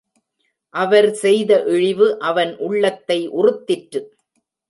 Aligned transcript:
அவர் 0.73 1.09
செய்த 1.13 1.51
இழிவு, 1.65 2.07
அவன் 2.19 2.57
உள்ளத்தை 2.57 3.19
உறுத்திற்று. 3.31 4.01